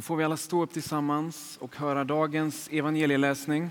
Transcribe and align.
Då 0.00 0.04
får 0.04 0.16
vi 0.16 0.24
alla 0.24 0.36
stå 0.36 0.62
upp 0.62 0.72
tillsammans 0.72 1.58
och 1.60 1.76
höra 1.76 2.04
dagens 2.04 2.68
evangelieläsning. 2.72 3.70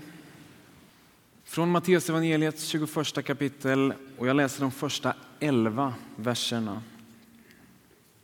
Från 1.44 1.70
Matteus 1.70 2.10
evangeliets 2.10 2.64
21 2.64 3.24
kapitel 3.24 3.94
och 4.18 4.26
jag 4.26 4.36
läser 4.36 4.60
de 4.60 4.70
första 4.70 5.14
11 5.40 5.94
verserna. 6.16 6.82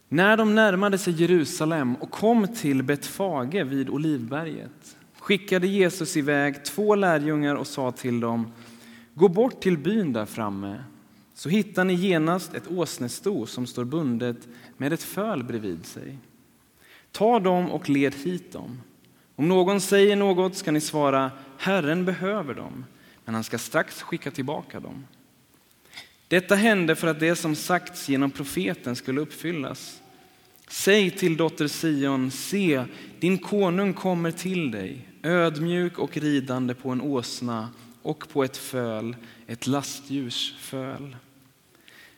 När 0.08 0.36
de 0.36 0.54
närmade 0.54 0.98
sig 0.98 1.22
Jerusalem 1.22 1.94
och 1.96 2.10
kom 2.10 2.48
till 2.54 2.82
Betfage 2.82 3.64
vid 3.64 3.90
Olivberget 3.90 4.96
skickade 5.18 5.66
Jesus 5.66 6.16
iväg 6.16 6.64
två 6.64 6.94
lärjungar 6.94 7.54
och 7.54 7.66
sa 7.66 7.92
till 7.92 8.20
dem 8.20 8.52
Gå 9.14 9.28
bort 9.28 9.60
till 9.60 9.78
byn 9.78 10.12
där 10.12 10.26
framme 10.26 10.84
så 11.34 11.48
hittar 11.48 11.84
ni 11.84 11.94
genast 11.94 12.54
ett 12.54 12.70
åsnesto 12.70 13.46
som 13.46 13.66
står 13.66 13.84
bundet 13.84 14.48
med 14.76 14.92
ett 14.92 15.02
föl 15.02 15.44
bredvid 15.44 15.86
sig. 15.86 16.18
Ta 17.16 17.40
dem 17.40 17.70
och 17.70 17.88
led 17.88 18.14
hit 18.14 18.52
dem. 18.52 18.80
Om 19.36 19.48
någon 19.48 19.80
säger 19.80 20.16
något 20.16 20.56
ska 20.56 20.70
ni 20.70 20.80
svara 20.80 21.30
Herren 21.58 22.04
behöver 22.04 22.54
dem, 22.54 22.84
men 23.24 23.34
han 23.34 23.44
ska 23.44 23.58
strax 23.58 24.02
skicka 24.02 24.30
tillbaka 24.30 24.80
dem. 24.80 25.06
Detta 26.28 26.54
hände 26.54 26.96
för 26.96 27.06
att 27.06 27.20
det 27.20 27.36
som 27.36 27.54
sagts 27.54 28.08
genom 28.08 28.30
profeten 28.30 28.96
skulle 28.96 29.20
uppfyllas. 29.20 30.02
Säg 30.68 31.10
till 31.10 31.36
dotter 31.36 31.68
Sion, 31.68 32.30
se, 32.30 32.84
din 33.20 33.38
konung 33.38 33.94
kommer 33.94 34.30
till 34.30 34.70
dig, 34.70 35.08
ödmjuk 35.22 35.98
och 35.98 36.16
ridande 36.16 36.74
på 36.74 36.90
en 36.90 37.00
åsna 37.00 37.68
och 38.02 38.28
på 38.28 38.44
ett 38.44 38.56
föl, 38.56 39.16
ett 39.46 39.66
lastdjurs 39.66 40.54
föl. 40.58 41.16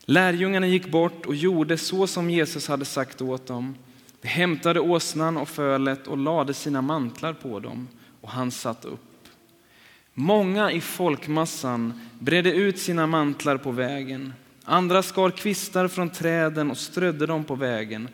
Lärjungarna 0.01 0.67
gick 0.67 0.91
bort 0.91 1.27
och 1.27 1.35
gjorde 1.35 1.79
så 1.79 2.07
som 2.07 2.31
Jesus 2.31 2.69
hade 2.69 2.85
sagt 2.85 3.23
åt 3.23 3.47
dem. 3.47 3.75
De 4.29 4.33
hämtade 4.33 4.81
åsnan 4.81 5.37
och 5.37 5.49
fölet 5.49 6.07
och 6.07 6.19
lade 6.19 6.55
sina 6.55 6.83
mantlar 6.83 7.33
på 7.33 7.61
dem 7.61 7.89
och 8.21 8.31
han 8.31 8.51
satt 8.51 8.85
upp. 8.85 9.29
Många 10.15 10.73
i 10.73 10.81
folkmassan 10.81 12.01
bredde 12.19 12.53
ut 12.53 12.79
sina 12.79 13.07
mantlar 13.07 13.57
på 13.57 13.71
vägen. 13.71 14.33
Andra 14.65 15.03
skar 15.03 15.31
kvistar 15.31 15.89
från 15.89 16.11
träden 16.11 16.71
och 16.71 16.79
strödde 16.79 17.27
dem 17.27 17.45
på 17.45 17.55
vägen. 17.55 18.09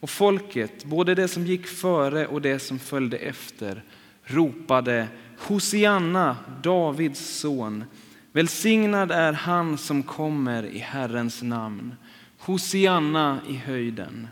Och 0.00 0.10
folket, 0.10 0.84
både 0.84 1.14
det 1.14 1.28
som 1.28 1.46
gick 1.46 1.66
före 1.66 2.26
och 2.26 2.42
det 2.42 2.58
som 2.58 2.78
följde 2.78 3.16
efter, 3.16 3.82
ropade 4.24 5.08
Hosianna, 5.38 6.36
Davids 6.62 7.38
son. 7.40 7.84
Välsignad 8.32 9.10
är 9.10 9.32
han 9.32 9.78
som 9.78 10.02
kommer 10.02 10.66
i 10.66 10.78
Herrens 10.78 11.42
namn. 11.42 11.94
Hosianna 12.38 13.38
i 13.48 13.56
höjden. 13.56 14.28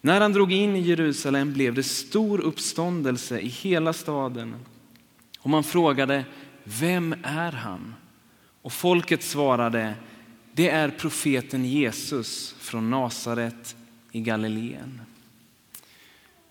När 0.00 0.20
han 0.20 0.32
drog 0.32 0.52
in 0.52 0.76
i 0.76 0.80
Jerusalem 0.80 1.52
blev 1.52 1.74
det 1.74 1.82
stor 1.82 2.40
uppståndelse 2.40 3.40
i 3.40 3.48
hela 3.48 3.92
staden. 3.92 4.54
Och 5.38 5.50
man 5.50 5.64
frågade, 5.64 6.24
vem 6.64 7.14
är 7.22 7.52
han? 7.52 7.94
Och 8.62 8.72
folket 8.72 9.22
svarade, 9.22 9.94
det 10.52 10.70
är 10.70 10.90
profeten 10.90 11.64
Jesus 11.64 12.54
från 12.58 12.90
Nasaret 12.90 13.76
i 14.12 14.20
Galileen. 14.20 15.00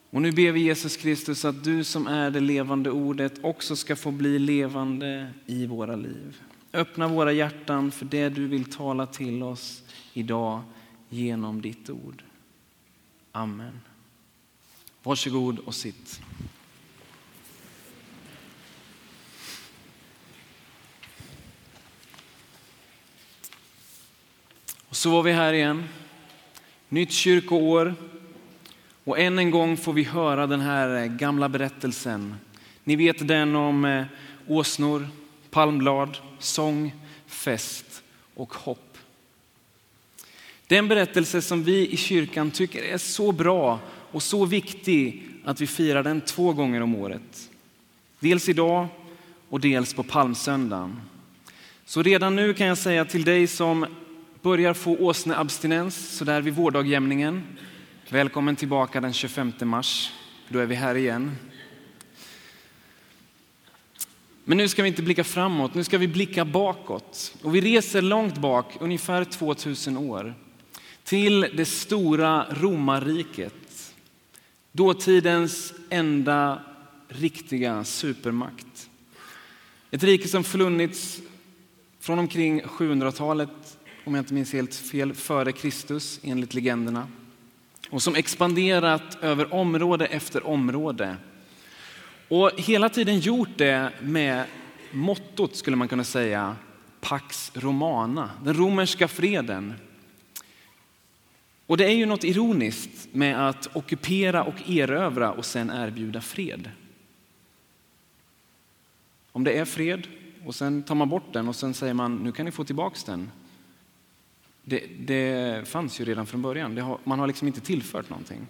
Och 0.09 0.21
nu 0.21 0.31
ber 0.31 0.51
vi 0.51 0.59
Jesus 0.59 0.97
Kristus 0.97 1.45
att 1.45 1.63
du 1.63 1.83
som 1.83 2.07
är 2.07 2.31
det 2.31 2.39
levande 2.39 2.91
ordet 2.91 3.33
också 3.41 3.75
ska 3.75 3.95
få 3.95 4.11
bli 4.11 4.39
levande 4.39 5.27
i 5.45 5.65
våra 5.65 5.95
liv. 5.95 6.41
Öppna 6.73 7.07
våra 7.07 7.31
hjärtan 7.31 7.91
för 7.91 8.05
det 8.05 8.29
du 8.29 8.47
vill 8.47 8.65
tala 8.65 9.05
till 9.05 9.43
oss 9.43 9.83
idag 10.13 10.61
genom 11.09 11.61
ditt 11.61 11.89
ord. 11.89 12.23
Amen. 13.37 13.81
Varsågod 15.03 15.59
och 15.59 15.75
sitt. 15.75 16.21
Och 24.87 24.95
så 24.95 25.11
var 25.11 25.23
vi 25.23 25.31
här 25.31 25.53
igen. 25.53 25.83
Nytt 26.89 27.11
kyrkoår. 27.11 27.95
Och 29.03 29.19
än 29.19 29.39
en 29.39 29.51
gång 29.51 29.77
får 29.77 29.93
vi 29.93 30.03
höra 30.03 30.47
den 30.47 30.61
här 30.61 31.03
eh, 31.03 31.05
gamla 31.05 31.49
berättelsen. 31.49 32.35
Ni 32.83 32.95
vet 32.95 33.27
den 33.27 33.55
om 33.55 33.85
eh, 33.85 34.05
åsnor, 34.47 35.07
palmblad, 35.49 36.17
sång, 36.39 36.95
fest 37.27 38.03
och 38.33 38.53
hopp. 38.53 38.86
Den 40.67 40.87
berättelse 40.87 41.41
som 41.41 41.63
vi 41.63 41.89
i 41.89 41.97
kyrkan 41.97 42.51
tycker 42.51 42.83
är 42.83 42.97
så 42.97 43.31
bra 43.31 43.79
och 44.11 44.23
så 44.23 44.45
viktig 44.45 45.23
att 45.43 45.61
vi 45.61 45.67
firar 45.67 46.03
den 46.03 46.21
två 46.21 46.53
gånger 46.53 46.81
om 46.81 46.95
året. 46.95 47.49
Dels 48.19 48.49
idag 48.49 48.87
och 49.49 49.59
dels 49.59 49.93
på 49.93 50.03
palmsöndagen. 50.03 51.01
Så 51.85 52.03
redan 52.03 52.35
nu 52.35 52.53
kan 52.53 52.67
jag 52.67 52.77
säga 52.77 53.05
till 53.05 53.23
dig 53.23 53.47
som 53.47 53.85
börjar 54.41 54.73
få 54.73 54.97
åsneabstinens 54.97 56.17
sådär 56.17 56.41
vid 56.41 56.53
vårdagjämningen. 56.53 57.43
Välkommen 58.09 58.55
tillbaka 58.55 59.01
den 59.01 59.13
25 59.13 59.53
mars. 59.61 60.11
Då 60.49 60.59
är 60.59 60.65
vi 60.65 60.75
här 60.75 60.95
igen. 60.95 61.31
Men 64.43 64.57
nu 64.57 64.67
ska 64.67 64.81
vi 64.81 64.87
inte 64.87 65.01
blicka 65.01 65.23
framåt, 65.23 65.73
nu 65.73 65.83
ska 65.83 65.97
vi 65.97 66.07
blicka 66.07 66.45
bakåt. 66.45 67.35
Och 67.41 67.55
vi 67.55 67.61
reser 67.61 68.01
långt 68.01 68.37
bak, 68.37 68.77
ungefär 68.79 69.23
2000 69.23 69.97
år 69.97 70.35
till 71.07 71.49
det 71.53 71.65
stora 71.65 72.45
romarriket. 72.49 73.93
Dåtidens 74.71 75.73
enda 75.89 76.61
riktiga 77.07 77.83
supermakt. 77.83 78.89
Ett 79.91 80.03
rike 80.03 80.27
som 80.27 80.43
förlunnits 80.43 81.19
från 81.99 82.19
omkring 82.19 82.61
700-talet, 82.61 83.77
om 84.05 84.15
jag 84.15 84.21
inte 84.21 84.33
minns 84.33 84.53
helt 84.53 84.75
fel, 84.75 85.13
före 85.13 85.51
Kristus 85.51 86.19
enligt 86.23 86.53
legenderna. 86.53 87.07
Och 87.89 88.03
som 88.03 88.15
expanderat 88.15 89.17
över 89.21 89.53
område 89.53 90.05
efter 90.05 90.47
område. 90.47 91.15
Och 92.27 92.51
hela 92.57 92.89
tiden 92.89 93.19
gjort 93.19 93.57
det 93.57 93.91
med 94.01 94.45
mottot, 94.91 95.55
skulle 95.55 95.77
man 95.77 95.87
kunna 95.87 96.03
säga, 96.03 96.55
Pax 97.01 97.51
Romana, 97.53 98.29
den 98.43 98.53
romerska 98.53 99.07
freden. 99.07 99.73
Och 101.67 101.77
det 101.77 101.85
är 101.85 101.95
ju 101.95 102.05
något 102.05 102.23
ironiskt 102.23 103.13
med 103.13 103.49
att 103.49 103.75
ockupera 103.75 104.43
och 104.43 104.69
erövra 104.69 105.31
och 105.31 105.45
sen 105.45 105.69
erbjuda 105.69 106.21
fred. 106.21 106.69
Om 109.31 109.43
det 109.43 109.57
är 109.57 109.65
fred 109.65 110.07
och 110.45 110.55
sen 110.55 110.83
tar 110.83 110.95
man 110.95 111.09
bort 111.09 111.33
den 111.33 111.47
och 111.47 111.55
sen 111.55 111.73
säger 111.73 111.93
man 111.93 112.15
nu 112.15 112.31
kan 112.31 112.45
ni 112.45 112.51
få 112.51 112.63
tillbaks 112.63 113.03
den. 113.03 113.31
Det, 114.63 114.83
det 114.99 115.67
fanns 115.67 116.01
ju 116.01 116.05
redan 116.05 116.25
från 116.25 116.41
början, 116.41 116.77
har, 116.77 116.99
man 117.03 117.19
har 117.19 117.27
liksom 117.27 117.47
inte 117.47 117.61
tillfört 117.61 118.09
någonting. 118.09 118.47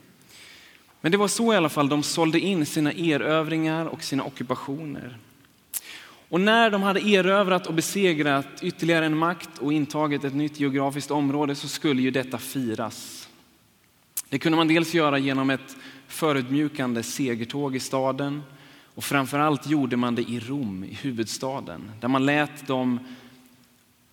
Men 1.02 1.12
det 1.12 1.18
var 1.18 1.28
så 1.28 1.54
i 1.54 1.56
alla 1.56 1.70
fall 1.70 1.90
de 1.90 2.04
sålde 2.04 2.40
in 2.40 2.66
sina 2.66 2.94
erövringar 2.94 3.86
och 3.86 4.04
sina 4.04 4.24
ockupationer. 4.24 5.18
Och 6.30 6.42
när 6.42 6.70
de 6.70 6.84
hade 6.84 7.08
erövrat 7.08 7.68
och 7.68 7.74
besegrat 7.74 8.48
ytterligare 8.62 9.06
en 9.06 9.18
makt 9.18 9.58
och 9.58 9.74
intagit 9.74 10.24
ett 10.24 10.36
nytt 10.36 10.60
geografiskt 10.60 11.12
område 11.12 11.56
så 11.56 11.68
skulle 11.68 12.02
ju 12.02 12.12
detta 12.12 12.38
firas. 12.38 13.30
Det 14.30 14.40
kunde 14.40 14.56
man 14.56 14.68
dels 14.68 14.94
göra 14.94 15.18
genom 15.18 15.50
ett 15.50 15.76
förutmjukande 16.08 17.04
segertåg 17.04 17.76
i 17.76 17.80
staden 17.80 18.44
och 18.96 19.04
framförallt 19.04 19.68
gjorde 19.68 19.98
man 19.98 20.16
det 20.16 20.22
i 20.22 20.40
Rom, 20.40 20.84
i 20.84 20.94
huvudstaden, 20.94 21.92
där 22.00 22.08
man 22.08 22.26
lät 22.26 22.68
de 22.68 23.00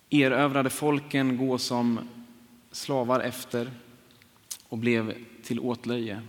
erövrade 0.09 0.69
folken 0.69 1.37
gå 1.37 1.57
som 1.57 1.99
slavar 2.71 3.19
efter 3.19 3.71
och 4.69 4.77
blev 4.77 5.13
till 5.43 5.59
åtlöje 5.59 6.21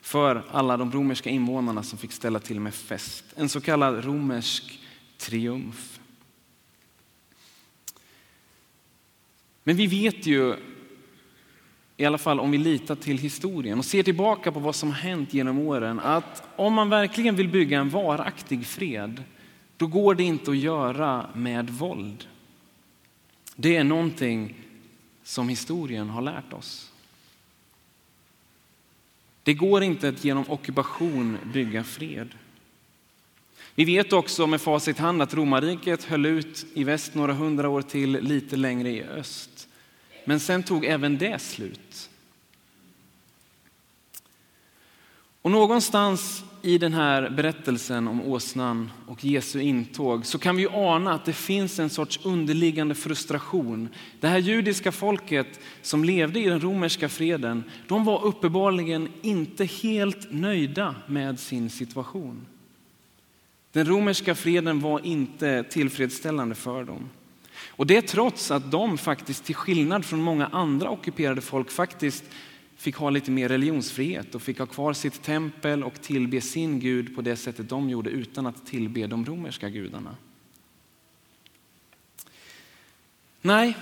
för 0.00 0.44
alla 0.50 0.76
de 0.76 0.92
romerska 0.92 1.30
invånarna 1.30 1.82
som 1.82 1.98
fick 1.98 2.12
ställa 2.12 2.40
till 2.40 2.60
med 2.60 2.74
fest. 2.74 3.24
En 3.36 3.48
så 3.48 3.60
kallad 3.60 4.04
romersk 4.04 4.80
triumf. 5.24 6.00
Men 9.62 9.76
vi 9.76 9.86
vet 9.86 10.26
ju, 10.26 10.56
i 11.96 12.04
alla 12.04 12.18
fall 12.18 12.40
om 12.40 12.50
vi 12.50 12.58
litar 12.58 12.94
till 12.94 13.18
historien 13.18 13.78
och 13.78 13.84
ser 13.84 14.02
tillbaka 14.02 14.52
på 14.52 14.60
vad 14.60 14.74
som 14.74 14.88
har 14.88 14.96
hänt 14.96 15.34
genom 15.34 15.58
åren, 15.58 16.00
att 16.00 16.42
om 16.56 16.74
man 16.74 16.88
verkligen 16.88 17.36
vill 17.36 17.48
bygga 17.48 17.80
en 17.80 17.90
varaktig 17.90 18.66
fred, 18.66 19.22
då 19.76 19.86
går 19.86 20.14
det 20.14 20.22
inte 20.22 20.50
att 20.50 20.56
göra 20.56 21.30
med 21.34 21.70
våld. 21.70 22.28
Det 23.56 23.76
är 23.76 23.84
någonting 23.84 24.54
som 25.22 25.48
historien 25.48 26.08
har 26.08 26.22
lärt 26.22 26.52
oss. 26.52 26.92
Det 29.42 29.54
går 29.54 29.82
inte 29.82 30.08
att 30.08 30.24
genom 30.24 30.44
ockupation 30.48 31.38
bygga 31.52 31.84
fred. 31.84 32.34
Vi 33.74 33.84
vet 33.84 34.12
också 34.12 34.46
med 34.46 34.60
facit 34.60 34.98
hand 34.98 35.22
att 35.22 35.34
romarriket 35.34 36.04
höll 36.04 36.26
ut 36.26 36.66
i 36.74 36.84
väst 36.84 37.14
några 37.14 37.32
hundra 37.32 37.68
år 37.68 37.82
till, 37.82 38.10
lite 38.10 38.56
längre 38.56 38.90
i 38.90 39.02
öst. 39.02 39.68
Men 40.24 40.40
sen 40.40 40.62
tog 40.62 40.84
även 40.84 41.18
det 41.18 41.42
slut. 41.42 42.10
Och 45.42 45.50
någonstans 45.50 46.44
i 46.62 46.78
den 46.78 46.92
här 46.92 47.30
berättelsen 47.30 48.08
om 48.08 48.22
åsnan 48.22 48.90
och 49.06 49.24
Jesu 49.24 49.60
intåg 49.60 50.26
så 50.26 50.38
kan 50.38 50.56
vi 50.56 50.66
ana 50.66 51.12
att 51.12 51.24
det 51.24 51.32
finns 51.32 51.78
en 51.78 51.90
sorts 51.90 52.20
underliggande 52.22 52.94
frustration. 52.94 53.88
Det 54.20 54.28
här 54.28 54.38
judiska 54.38 54.92
folket 54.92 55.60
som 55.82 56.04
levde 56.04 56.40
i 56.40 56.48
den 56.48 56.60
romerska 56.60 57.08
freden, 57.08 57.64
de 57.88 58.04
var 58.04 58.24
uppenbarligen 58.24 59.08
inte 59.22 59.64
helt 59.64 60.32
nöjda 60.32 60.94
med 61.06 61.40
sin 61.40 61.70
situation. 61.70 62.46
Den 63.74 63.86
romerska 63.86 64.34
freden 64.34 64.80
var 64.80 65.06
inte 65.06 65.64
tillfredsställande 65.64 66.54
för 66.54 66.84
dem. 66.84 67.10
Och 67.68 67.86
det 67.86 68.02
trots 68.02 68.50
att 68.50 68.70
de 68.70 68.98
faktiskt, 68.98 69.44
till 69.44 69.54
skillnad 69.54 70.04
från 70.04 70.22
många 70.22 70.46
andra 70.46 70.90
ockuperade 70.90 71.40
folk, 71.40 71.70
faktiskt 71.70 72.24
fick 72.76 72.96
ha 72.96 73.10
lite 73.10 73.30
mer 73.30 73.48
religionsfrihet 73.48 74.34
och 74.34 74.42
fick 74.42 74.58
ha 74.58 74.66
kvar 74.66 74.92
sitt 74.92 75.22
tempel 75.22 75.84
och 75.84 76.02
tillbe 76.02 76.40
sin 76.40 76.80
gud 76.80 77.16
på 77.16 77.22
det 77.22 77.36
sättet 77.36 77.68
de 77.68 77.90
gjorde 77.90 78.10
utan 78.10 78.46
att 78.46 78.66
tillbe 78.66 79.06
de 79.06 79.24
romerska 79.24 79.68
gudarna. 79.68 80.16
Nej, 83.42 83.76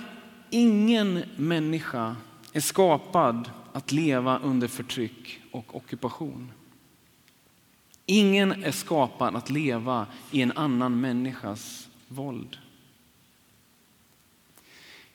ingen 0.49 1.23
människa 1.35 2.15
är 2.53 2.61
skapad 2.61 3.49
att 3.73 3.91
leva 3.91 4.39
under 4.39 4.67
förtryck 4.67 5.39
och 5.51 5.75
ockupation. 5.75 6.51
Ingen 8.05 8.63
är 8.63 8.71
skapad 8.71 9.35
att 9.35 9.49
leva 9.49 10.07
i 10.31 10.41
en 10.41 10.51
annan 10.51 11.01
människas 11.01 11.87
våld. 12.07 12.57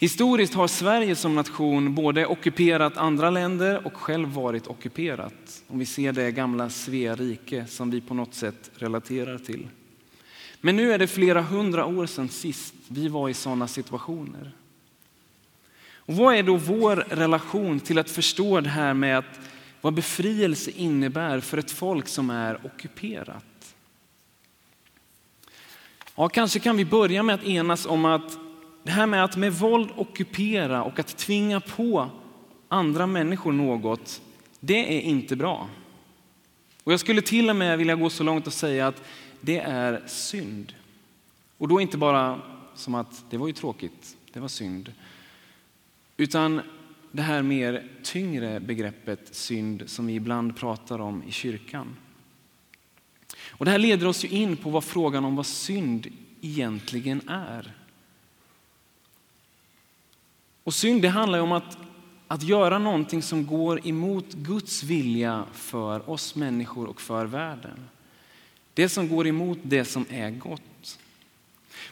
Historiskt 0.00 0.54
har 0.54 0.68
Sverige 0.68 1.16
som 1.16 1.34
nation 1.34 1.94
både 1.94 2.26
ockuperat 2.26 2.96
andra 2.96 3.30
länder 3.30 3.86
och 3.86 3.96
själv 3.96 4.28
varit 4.28 4.66
ockuperat. 4.66 5.62
Om 5.68 5.78
vi 5.78 5.86
ser 5.86 6.12
det 6.12 6.30
gamla 6.30 6.70
Svea 6.70 7.14
rike 7.14 7.66
som 7.66 7.90
vi 7.90 8.00
på 8.00 8.14
något 8.14 8.34
sätt 8.34 8.70
relaterar 8.74 9.38
till. 9.38 9.68
Men 10.60 10.76
nu 10.76 10.92
är 10.92 10.98
det 10.98 11.06
flera 11.06 11.42
hundra 11.42 11.86
år 11.86 12.06
sedan 12.06 12.28
sist 12.28 12.74
vi 12.88 13.08
var 13.08 13.28
i 13.28 13.34
sådana 13.34 13.68
situationer. 13.68 14.52
Och 15.94 16.14
vad 16.14 16.34
är 16.34 16.42
då 16.42 16.56
vår 16.56 16.96
relation 16.96 17.80
till 17.80 17.98
att 17.98 18.10
förstå 18.10 18.60
det 18.60 18.68
här 18.68 18.94
med 18.94 19.18
att 19.18 19.40
vad 19.80 19.94
befrielse 19.94 20.70
innebär 20.70 21.40
för 21.40 21.58
ett 21.58 21.70
folk 21.70 22.08
som 22.08 22.30
är 22.30 22.66
ockuperat? 22.66 23.74
Ja, 26.14 26.28
kanske 26.28 26.58
kan 26.58 26.76
vi 26.76 26.84
börja 26.84 27.22
med 27.22 27.34
att 27.34 27.44
enas 27.44 27.86
om 27.86 28.04
att 28.04 28.38
det 28.82 28.90
här 28.90 29.06
med 29.06 29.24
att 29.24 29.36
med 29.36 29.52
våld 29.52 29.90
ockupera 29.96 30.84
och 30.84 30.98
att 30.98 31.16
tvinga 31.16 31.60
på 31.60 32.10
andra 32.68 33.06
människor 33.06 33.52
något, 33.52 34.22
det 34.60 34.96
är 34.96 35.00
inte 35.00 35.36
bra. 35.36 35.68
Och 36.84 36.92
jag 36.92 37.00
skulle 37.00 37.22
till 37.22 37.50
och 37.50 37.56
med 37.56 37.78
vilja 37.78 37.94
gå 37.94 38.10
så 38.10 38.24
långt 38.24 38.46
och 38.46 38.52
säga 38.52 38.86
att 38.86 39.02
det 39.40 39.58
är 39.58 40.02
synd. 40.06 40.74
Och 41.58 41.68
då 41.68 41.80
inte 41.80 41.96
bara 41.98 42.40
som 42.74 42.94
att 42.94 43.24
det 43.30 43.36
var 43.36 43.46
ju 43.46 43.52
tråkigt, 43.52 44.16
det 44.32 44.40
var 44.40 44.48
synd. 44.48 44.92
Utan 46.16 46.60
det 47.12 47.22
här 47.22 47.42
mer 47.42 47.88
tyngre 48.02 48.60
begreppet 48.60 49.34
synd 49.34 49.82
som 49.86 50.06
vi 50.06 50.14
ibland 50.14 50.56
pratar 50.56 50.98
om 50.98 51.22
i 51.22 51.32
kyrkan. 51.32 51.96
Och 53.48 53.64
det 53.64 53.70
här 53.70 53.78
leder 53.78 54.06
oss 54.06 54.24
ju 54.24 54.28
in 54.28 54.56
på 54.56 54.70
vad 54.70 54.84
frågan 54.84 55.24
om 55.24 55.36
vad 55.36 55.46
synd 55.46 56.06
egentligen 56.40 57.28
är. 57.28 57.74
Och 60.64 60.74
synd 60.74 61.02
det 61.02 61.08
handlar 61.08 61.40
om 61.40 61.52
att, 61.52 61.78
att 62.28 62.42
göra 62.42 62.78
någonting 62.78 63.22
som 63.22 63.46
går 63.46 63.86
emot 63.86 64.32
Guds 64.32 64.82
vilja 64.82 65.44
för 65.52 66.10
oss 66.10 66.34
människor 66.34 66.86
och 66.86 67.00
för 67.00 67.26
världen. 67.26 67.88
Det 68.74 68.88
som 68.88 69.08
går 69.08 69.26
emot 69.26 69.58
det 69.62 69.84
som 69.84 70.06
är 70.10 70.30
gott. 70.30 70.62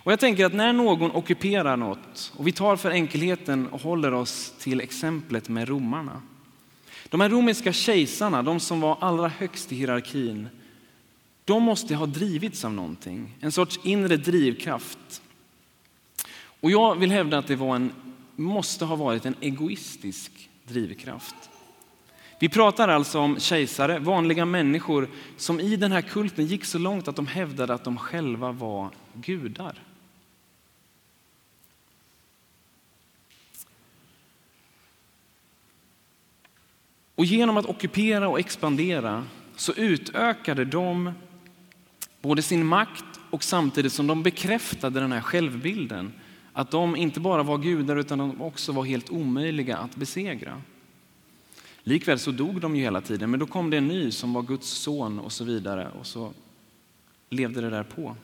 Och 0.07 0.13
jag 0.13 0.21
tänker 0.21 0.45
att 0.45 0.55
när 0.55 0.73
någon 0.73 1.11
ockuperar 1.11 1.77
något, 1.77 2.33
och 2.37 2.47
vi 2.47 2.53
tar 2.53 2.77
för 2.77 2.91
enkelheten 2.91 3.67
och 3.67 3.81
håller 3.81 4.15
oss 4.15 4.55
till 4.59 4.81
exemplet 4.81 5.49
med 5.49 5.69
romarna. 5.69 6.23
De 7.09 7.21
här 7.21 7.29
romerska 7.29 7.73
kejsarna, 7.73 8.43
de 8.43 8.61
som 8.61 8.81
var 8.81 8.99
allra 9.01 9.29
högst 9.29 9.73
i 9.73 9.77
hierarkin, 9.77 10.49
de 11.45 11.63
måste 11.63 11.95
ha 11.95 12.07
drivits 12.07 12.65
av 12.65 12.73
någonting, 12.73 13.35
en 13.41 13.53
sorts 13.53 13.81
inre 13.83 14.17
drivkraft. 14.17 15.23
Och 16.61 16.71
jag 16.71 16.95
vill 16.95 17.11
hävda 17.11 17.39
att 17.39 17.47
det 17.47 17.57
var 17.57 17.77
en 17.77 17.93
måste 18.37 18.85
ha 18.85 18.97
varit 18.97 19.27
en 19.27 19.37
egoistisk 19.41 20.49
drivkraft. 20.65 21.51
Vi 22.39 22.49
pratar 22.49 22.89
alltså 22.89 23.19
om 23.19 23.41
kejsare, 23.41 23.99
vanliga 23.99 24.45
människor 24.45 25.09
som 25.37 25.61
i 25.61 25.77
den 25.77 25.93
här 25.93 26.03
kulten 26.03 26.47
gick 26.47 26.65
så 26.65 26.79
långt 26.79 27.09
att 27.09 27.17
de 27.17 27.27
hävdade 27.27 27.75
att 27.75 27.85
de 27.85 27.97
själva 27.97 28.53
var 28.53 28.91
gudar. 29.13 29.83
Och 37.17 37.25
genom 37.25 37.57
att 37.57 37.67
ockupera 37.67 38.29
och 38.29 38.41
expandera 38.41 39.25
så 39.57 39.73
utökade 39.73 40.65
de 40.65 41.13
både 42.21 42.43
sin 42.43 42.67
makt 42.67 43.05
och 43.31 43.45
samtidigt 43.45 43.93
som 43.93 44.07
de 44.07 44.23
bekräftade 44.23 45.01
den 45.01 45.13
här 45.13 45.21
självbilden 45.21 46.13
att 46.53 46.71
de 46.71 46.97
inte 46.97 47.21
bara 47.21 47.43
var 47.43 47.59
gudar 47.59 47.97
utan 47.97 48.19
de 48.19 48.43
också 48.43 48.73
var 48.73 48.85
helt 48.85 49.11
omöjliga 49.11 49.77
att 49.77 49.97
besegra. 49.97 50.63
Likväl 51.83 52.19
så 52.19 52.31
dog 52.31 52.61
de 52.61 52.77
ju 52.77 52.83
hela 52.83 53.01
tiden, 53.01 53.31
men 53.31 53.41
då 53.41 53.47
kom 53.47 53.71
det 53.71 53.77
en 53.77 53.89
ny 53.89 54.11
som 54.11 54.33
var 54.33 54.43
Guds 54.43 54.69
son 54.69 55.19
och 55.19 55.33
så 55.33 55.45
vidare 55.45 55.91
och 56.01 56.07
så 56.07 56.33
levde 57.31 57.61
det 57.61 57.71
där 57.71 57.83
på. 57.83 58.17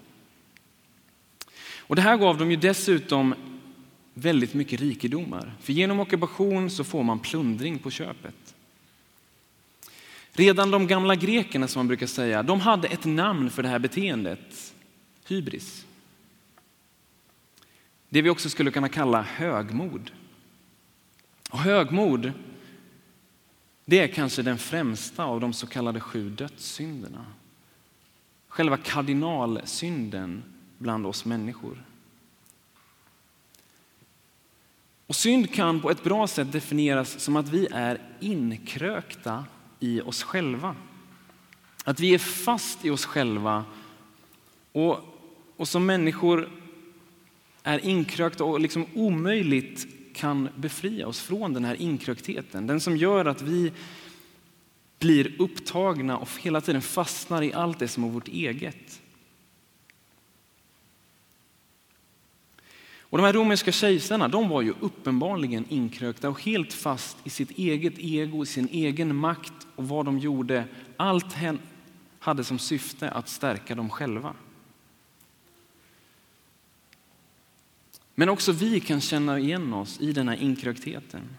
Och 1.77 1.97
det 1.97 2.03
här 2.03 2.17
gav 2.17 2.39
dem 2.39 2.51
ju 2.51 2.57
dessutom 2.57 3.35
väldigt 4.15 4.55
mycket 4.55 4.81
rikedomar, 4.81 5.55
för 5.61 5.73
genom 5.73 6.01
ockupation 6.01 6.71
så 6.71 6.85
får 6.85 7.03
man 7.03 7.19
plundring 7.19 7.79
på 7.79 7.91
köpet. 7.91 8.55
Redan 10.33 10.71
de 10.71 10.87
gamla 10.87 11.17
grekerna 11.17 11.69
som 11.69 11.81
man 11.81 11.89
brukar 11.89 12.07
säga, 12.07 12.43
de 12.43 12.61
hade 12.61 12.89
ett 12.89 13.05
namn 13.05 13.51
för 13.51 13.63
det 13.63 13.69
här 13.69 13.79
beteendet, 13.79 14.75
hybris. 15.27 15.87
Det 18.09 18.23
vi 18.23 18.31
också 18.31 18.51
skulle 18.51 18.71
kunna 18.71 18.89
kalla 18.89 19.23
högmod. 19.23 20.11
Och 21.51 21.59
högmod, 21.59 22.33
det 23.85 23.99
är 23.99 24.09
kanske 24.09 24.43
den 24.43 24.59
främsta 24.59 25.25
av 25.25 25.41
de 25.41 25.53
så 25.53 25.67
kallade 25.67 26.01
sju 26.01 26.31
dödssynderna. 26.31 27.27
Själva 28.49 28.77
kardinalsynden 28.77 30.43
bland 30.79 31.07
oss 31.07 31.25
människor. 31.25 31.85
Och 35.07 35.17
synd 35.17 35.55
kan 35.55 35.81
på 35.81 35.91
ett 35.91 36.05
bra 36.05 36.27
sätt 36.27 36.53
definieras 36.53 37.21
som 37.21 37.37
att 37.37 37.49
vi 37.49 37.69
är 37.73 38.01
inkrökta 38.21 39.45
i 39.83 40.01
oss 40.01 40.23
själva. 40.23 40.77
Att 41.85 42.01
vi 42.01 42.15
är 42.15 42.19
fast 42.19 42.85
i 42.85 42.91
oss 42.91 43.05
själva 43.05 43.65
och, 44.73 44.99
och 45.57 45.69
som 45.69 45.87
människor 45.87 46.49
är 47.63 47.85
inkrökta 47.85 48.45
och 48.45 48.61
liksom 48.61 48.87
omöjligt 48.95 49.87
kan 50.15 50.49
befria 50.57 51.07
oss 51.07 51.21
från 51.21 51.53
den 51.53 51.65
här 51.65 51.75
inkröktheten. 51.75 52.67
Den 52.67 52.81
som 52.81 52.97
gör 52.97 53.25
att 53.25 53.43
vi 53.43 53.73
blir 54.99 55.43
upptagna 55.43 56.19
och 56.19 56.29
hela 56.41 56.61
tiden 56.61 56.83
fastnar 56.83 57.43
i 57.43 57.53
allt 57.53 57.79
det 57.79 57.89
som 57.89 58.05
är 58.05 58.09
vårt 58.09 58.29
eget. 58.29 59.02
Och 63.13 63.19
de 63.19 63.25
här 63.25 63.33
romerska 63.33 63.73
kejsarna 63.73 64.29
de 64.29 64.49
var 64.49 64.63
ju 64.63 64.75
uppenbarligen 64.81 65.65
inkrökta 65.69 66.29
och 66.29 66.43
helt 66.43 66.73
fast 66.73 67.17
i 67.25 67.31
sitt 67.31 67.51
eget 67.51 67.99
ego, 67.99 68.45
sin 68.45 68.69
egen 68.73 69.17
makt 69.17 69.53
och 69.77 69.89
vad 69.89 70.05
de 70.05 70.19
gjorde. 70.19 70.65
Allt 70.97 71.37
hade 72.19 72.45
som 72.45 72.59
syfte 72.59 73.11
att 73.11 73.29
stärka 73.29 73.75
dem 73.75 73.91
själva. 73.91 74.35
Men 78.15 78.29
också 78.29 78.53
vi 78.53 78.81
kan 78.81 79.01
känna 79.01 79.39
igen 79.39 79.75
oss 79.75 80.01
i 80.01 80.13
den 80.13 80.29
här 80.29 80.43
inkröktheten. 80.43 81.37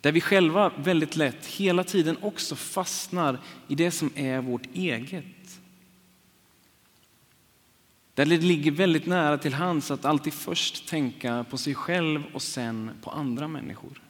Där 0.00 0.12
vi 0.12 0.20
själva 0.20 0.72
väldigt 0.76 1.16
lätt 1.16 1.46
hela 1.46 1.84
tiden 1.84 2.16
också 2.20 2.56
fastnar 2.56 3.38
i 3.68 3.74
det 3.74 3.90
som 3.90 4.10
är 4.14 4.40
vårt 4.40 4.66
eget. 4.74 5.60
Där 8.18 8.26
det 8.26 8.36
ligger 8.36 8.70
väldigt 8.70 9.06
nära 9.06 9.38
till 9.38 9.54
hands 9.54 9.90
att 9.90 10.04
alltid 10.04 10.32
först 10.32 10.88
tänka 10.88 11.44
på 11.50 11.58
sig 11.58 11.74
själv 11.74 12.24
och 12.32 12.42
sen 12.42 12.90
på 13.02 13.10
andra 13.10 13.48
människor. 13.48 14.02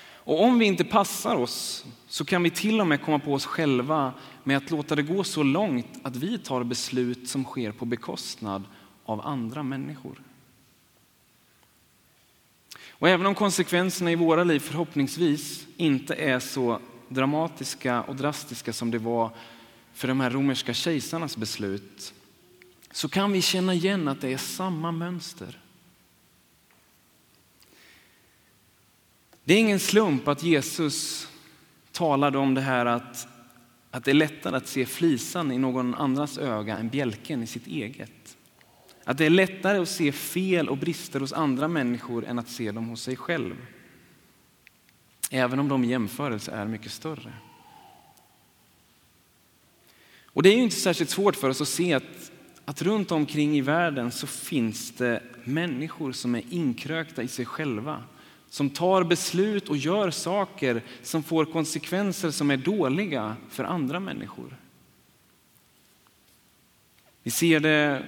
Och 0.00 0.42
om 0.42 0.58
vi 0.58 0.66
inte 0.66 0.84
passar 0.84 1.36
oss 1.36 1.84
så 2.08 2.24
kan 2.24 2.42
vi 2.42 2.50
till 2.50 2.80
och 2.80 2.86
med 2.86 3.02
komma 3.02 3.18
på 3.18 3.34
oss 3.34 3.46
själva 3.46 4.12
med 4.44 4.56
att 4.56 4.70
låta 4.70 4.94
det 4.94 5.02
gå 5.02 5.24
så 5.24 5.42
långt 5.42 5.86
att 6.02 6.16
vi 6.16 6.38
tar 6.38 6.64
beslut 6.64 7.28
som 7.28 7.44
sker 7.44 7.72
på 7.72 7.84
bekostnad 7.84 8.64
av 9.04 9.26
andra 9.26 9.62
människor. 9.62 10.22
Och 12.90 13.08
även 13.08 13.26
om 13.26 13.34
konsekvenserna 13.34 14.12
i 14.12 14.16
våra 14.16 14.44
liv 14.44 14.60
förhoppningsvis 14.60 15.66
inte 15.76 16.14
är 16.14 16.40
så 16.40 16.80
dramatiska 17.08 18.02
och 18.02 18.16
drastiska 18.16 18.72
som 18.72 18.90
det 18.90 18.98
var 18.98 19.30
för 19.92 20.08
de 20.08 20.20
här 20.20 20.30
romerska 20.30 20.74
kejsarnas 20.74 21.36
beslut 21.36 22.14
så 22.90 23.08
kan 23.08 23.32
vi 23.32 23.42
känna 23.42 23.74
igen 23.74 24.08
att 24.08 24.20
det 24.20 24.32
är 24.32 24.36
samma 24.36 24.92
mönster. 24.92 25.60
Det 29.44 29.54
är 29.54 29.58
ingen 29.58 29.80
slump 29.80 30.28
att 30.28 30.42
Jesus 30.42 31.28
talade 31.92 32.38
om 32.38 32.54
det 32.54 32.60
här 32.60 32.86
att, 32.86 33.28
att 33.90 34.04
det 34.04 34.10
är 34.10 34.14
lättare 34.14 34.56
att 34.56 34.68
se 34.68 34.86
flisan 34.86 35.52
i 35.52 35.58
någon 35.58 35.94
annans 35.94 36.38
öga 36.38 36.78
än 36.78 36.88
bjälken 36.88 37.42
i 37.42 37.46
sitt 37.46 37.66
eget. 37.66 38.36
Att 39.04 39.18
det 39.18 39.26
är 39.26 39.30
lättare 39.30 39.78
att 39.78 39.88
se 39.88 40.12
fel 40.12 40.68
och 40.68 40.78
brister 40.78 41.20
hos 41.20 41.32
andra 41.32 41.68
människor 41.68 42.24
än 42.24 42.38
att 42.38 42.48
se 42.48 42.72
dem 42.72 42.88
hos 42.88 43.02
sig 43.02 43.16
själv. 43.16 43.56
Även 45.30 45.58
om 45.58 45.68
de 45.68 45.84
i 45.84 45.88
jämförelse 45.88 46.52
är 46.52 46.66
mycket 46.66 46.92
större. 46.92 47.32
Och 50.24 50.42
det 50.42 50.48
är 50.48 50.56
ju 50.56 50.62
inte 50.62 50.76
särskilt 50.76 51.10
svårt 51.10 51.36
för 51.36 51.48
oss 51.48 51.60
att 51.60 51.68
se 51.68 51.94
att, 51.94 52.32
att 52.68 52.82
runt 52.82 53.12
omkring 53.12 53.56
i 53.56 53.60
världen 53.60 54.12
så 54.12 54.26
finns 54.26 54.90
det 54.90 55.22
människor 55.44 56.12
som 56.12 56.34
är 56.34 56.42
inkrökta 56.50 57.22
i 57.22 57.28
sig 57.28 57.44
själva. 57.44 58.04
Som 58.48 58.70
tar 58.70 59.04
beslut 59.04 59.68
och 59.68 59.76
gör 59.76 60.10
saker 60.10 60.82
som 61.02 61.22
får 61.22 61.44
konsekvenser 61.44 62.30
som 62.30 62.50
är 62.50 62.56
dåliga 62.56 63.36
för 63.48 63.64
andra 63.64 64.00
människor. 64.00 64.56
Vi 67.22 67.30
ser 67.30 67.60
det 67.60 68.04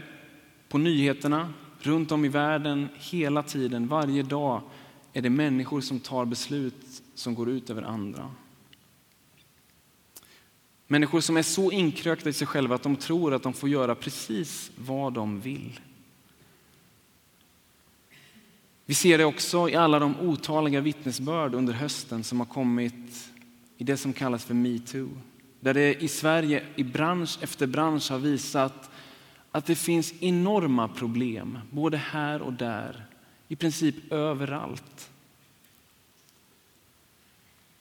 på 0.69 0.79
nyheterna 0.79 1.53
runt 1.79 2.13
om 2.13 2.25
i 2.25 2.29
världen 2.29 2.89
hela 2.95 3.43
tiden. 3.43 3.89
Varje 3.89 4.23
dag 4.23 4.63
är 5.13 5.23
det 5.23 5.31
människor 5.31 5.81
som 5.81 6.01
tar 6.01 6.25
beslut 6.25 7.03
som 7.15 7.35
går 7.35 7.51
ut 7.51 7.71
över 7.71 7.83
andra. 7.83 8.31
Människor 10.93 11.21
som 11.21 11.37
är 11.37 11.43
så 11.43 11.73
inkrökta 11.73 12.29
i 12.29 12.33
sig 12.33 12.47
själva 12.47 12.75
att 12.75 12.83
de 12.83 12.97
tror 12.97 13.35
att 13.35 13.43
de 13.43 13.53
får 13.53 13.69
göra 13.69 13.95
precis 13.95 14.71
vad 14.77 15.13
de 15.13 15.41
vill. 15.41 15.81
Vi 18.87 18.95
ser 18.95 19.19
det 19.19 19.25
också 19.25 19.69
i 19.69 19.77
alla 19.77 19.99
de 19.99 20.21
otaliga 20.21 20.81
vittnesbörd 20.81 21.55
under 21.55 21.73
hösten 21.73 22.25
som 22.25 22.41
har 22.41 22.47
kommit 22.47 23.31
i 23.79 23.85
det 23.85 23.97
som 23.97 24.13
kallas 24.13 24.45
för 24.45 24.55
metoo. 24.55 25.09
Där 25.61 25.75
det 25.75 26.03
i 26.03 26.09
Sverige 26.09 26.65
i 26.77 26.85
bransch 26.85 27.39
efter 27.43 27.67
bransch 27.67 28.11
har 28.11 28.19
visat 28.19 28.91
att 29.51 29.67
det 29.67 29.77
finns 29.77 30.15
enorma 30.21 30.89
problem, 30.89 31.59
både 31.71 31.97
här 31.97 32.43
och 32.43 32.53
där, 32.53 33.05
i 33.49 33.57
princip 33.57 34.13
överallt. 34.13 35.11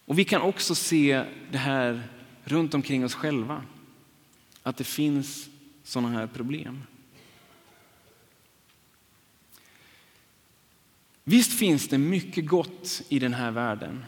Och 0.06 0.20
vi 0.20 0.26
kan 0.26 0.42
också 0.42 0.76
se 0.76 1.26
det 1.52 1.58
här 1.58 2.04
runt 2.52 2.74
omkring 2.74 3.06
oss 3.06 3.14
själva, 3.14 3.64
att 4.64 4.78
det 4.78 4.84
finns 4.84 5.50
sådana 5.84 6.10
här 6.10 6.28
problem. 6.28 6.84
Visst 11.24 11.60
finns 11.60 11.88
det 11.88 11.98
mycket 11.98 12.46
gott 12.46 13.02
i 13.10 13.20
den 13.20 13.34
här 13.34 13.52
världen. 13.52 14.06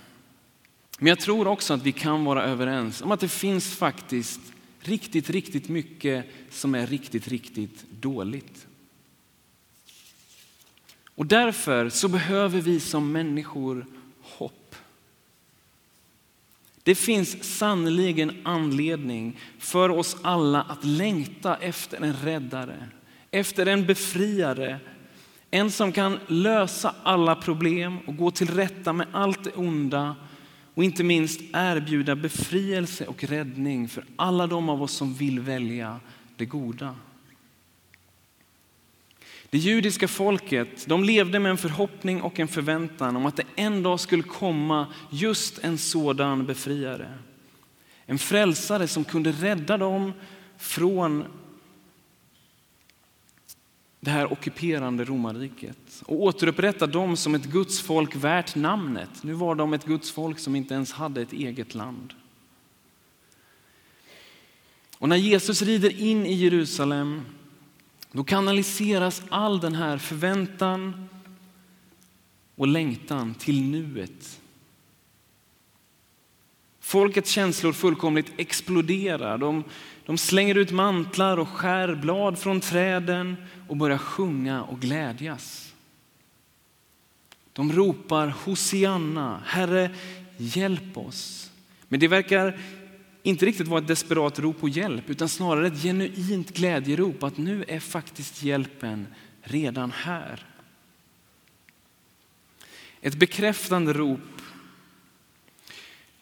Men 0.98 1.08
jag 1.08 1.20
tror 1.20 1.48
också 1.48 1.74
att 1.74 1.84
vi 1.84 1.92
kan 1.92 2.26
vara 2.26 2.44
överens 2.44 3.02
om 3.02 3.12
att 3.12 3.20
det 3.20 3.28
finns 3.28 3.76
faktiskt 3.76 4.40
riktigt, 4.80 5.30
riktigt 5.30 5.70
mycket 5.70 6.26
som 6.50 6.76
är 6.76 6.88
riktigt, 6.88 7.28
riktigt 7.28 7.86
dåligt. 7.92 8.68
Och 11.16 11.26
därför 11.26 11.90
så 11.90 12.08
behöver 12.08 12.62
vi 12.62 12.80
som 12.80 13.12
människor 13.12 13.86
hopp. 14.22 14.61
Det 16.92 16.96
finns 16.96 17.58
sannoliken 17.58 18.32
anledning 18.44 19.38
för 19.60 19.90
oss 19.90 20.18
alla 20.22 20.62
att 20.62 20.84
längta 20.84 21.56
efter 21.56 22.02
en 22.02 22.14
räddare, 22.14 22.90
efter 23.32 23.66
en 23.66 23.86
befriare, 23.86 24.80
en 25.52 25.72
som 25.72 25.92
kan 25.92 26.20
lösa 26.28 26.96
alla 27.04 27.36
problem 27.36 27.98
och 28.08 28.18
gå 28.18 28.32
till 28.32 28.50
rätta 28.50 28.94
med 28.94 29.08
allt 29.12 29.44
det 29.44 29.52
onda 29.56 30.16
och 30.74 30.84
inte 30.84 31.04
minst 31.04 31.42
erbjuda 31.54 32.16
befrielse 32.16 33.06
och 33.06 33.24
räddning 33.24 33.88
för 33.88 34.06
alla 34.16 34.48
de 34.48 34.70
av 34.70 34.84
oss 34.84 34.94
som 34.94 35.14
vill 35.14 35.40
välja 35.40 36.00
det 36.36 36.46
goda. 36.46 36.96
Det 39.52 39.58
judiska 39.58 40.08
folket 40.08 40.86
de 40.88 41.04
levde 41.04 41.40
med 41.40 41.52
en 41.52 41.58
förhoppning 41.58 42.22
och 42.22 42.40
en 42.40 42.48
förväntan 42.48 43.16
om 43.16 43.26
att 43.26 43.36
det 43.36 43.44
en 43.56 43.84
dag 43.84 44.00
skulle 44.00 44.24
komma 44.24 44.88
just 45.10 45.60
en 45.60 45.78
sådan 45.78 46.46
befriare. 46.46 47.18
En 48.06 48.20
frälsare 48.20 48.88
som 48.88 49.04
kunde 49.04 49.32
rädda 49.32 49.78
dem 49.78 50.14
från 50.58 51.26
det 54.00 54.12
här 54.12 54.34
ockuperande 54.34 55.04
romarriket 55.04 56.04
och 56.06 56.22
återupprätta 56.22 56.88
dem 56.88 57.18
som 57.18 57.36
ett 57.36 57.46
Guds 57.46 57.82
folk 57.82 58.16
värt 58.16 58.56
namnet. 58.56 59.24
Nu 59.24 59.34
var 59.34 59.56
de 59.56 59.74
ett 59.74 59.86
Guds 59.86 60.12
folk 60.12 60.40
som 60.40 60.56
inte 60.56 60.74
ens 60.74 60.92
hade 60.92 61.22
ett 61.22 61.34
eget 61.34 61.76
land. 61.76 62.14
Och 64.98 65.10
när 65.10 65.16
Jesus 65.16 65.62
rider 65.62 66.02
in 66.02 66.26
i 66.26 66.34
Jerusalem 66.34 67.26
då 68.12 68.24
kanaliseras 68.24 69.24
all 69.30 69.60
den 69.60 69.76
här 69.76 69.98
förväntan 69.98 71.10
och 72.56 72.68
längtan 72.68 73.34
till 73.34 73.64
nuet. 73.64 74.42
Folkets 76.80 77.32
känslor 77.32 77.74
fullkomligt 77.74 78.34
exploderar. 78.38 79.38
De, 79.38 79.64
de 80.06 80.18
slänger 80.18 80.56
ut 80.56 80.72
mantlar 80.72 81.38
och 81.38 81.50
skär 81.50 81.96
blad 81.96 82.40
från 82.40 82.62
träden 82.62 83.36
och 83.68 83.78
börjar 83.78 83.98
sjunga 83.98 84.64
och 84.64 84.80
glädjas. 84.80 85.74
De 87.54 87.72
ropar 87.72 88.28
Hosianna, 88.28 89.42
Herre 89.46 89.96
hjälp 90.38 90.98
oss. 90.98 91.52
Men 91.88 92.00
det 92.00 92.08
verkar 92.08 92.60
inte 93.24 93.46
riktigt 93.46 93.68
var 93.68 93.78
ett 93.78 93.88
desperat 93.88 94.40
rop 94.40 94.60
på 94.60 94.70
hjälp 94.70 95.10
utan 95.10 95.30
snarare 95.30 95.68
ett 95.68 95.82
genuint 95.82 96.54
glädjerop 96.54 97.24
att 97.24 97.38
nu 97.38 97.66
är 97.68 97.80
faktiskt 97.80 98.44
hjälpen 98.44 99.08
redan 99.42 99.92
här. 99.92 100.46
Ett 103.02 103.16
bekräftande 103.16 103.94
rop 103.94 104.42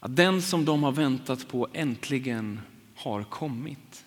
att 0.00 0.16
den 0.16 0.42
som 0.42 0.64
de 0.64 0.82
har 0.82 0.92
väntat 0.92 1.48
på 1.48 1.68
äntligen 1.72 2.60
har 2.94 3.24
kommit. 3.24 4.04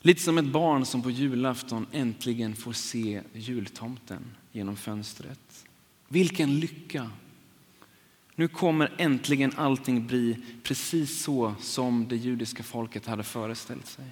Lite 0.00 0.22
som 0.22 0.38
ett 0.38 0.44
barn 0.44 0.86
som 0.86 1.02
på 1.02 1.10
julafton 1.10 1.86
äntligen 1.92 2.56
får 2.56 2.72
se 2.72 3.22
jultomten 3.32 4.34
genom 4.52 4.76
fönstret. 4.76 5.66
Vilken 6.08 6.60
lycka! 6.60 7.10
Nu 8.38 8.48
kommer 8.48 8.92
äntligen 8.96 9.52
allting 9.56 10.06
bli 10.06 10.36
precis 10.62 11.22
så 11.22 11.54
som 11.60 12.08
det 12.08 12.16
judiska 12.16 12.62
folket 12.62 13.06
hade 13.06 13.22
föreställt 13.22 13.86
sig. 13.86 14.04